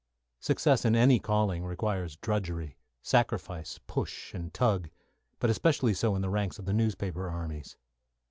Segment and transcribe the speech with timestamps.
[0.39, 4.89] Success in any calling means drudgery, sacrifice, push, and tug,
[5.37, 7.77] but especially so in the ranks of the newspaper armies.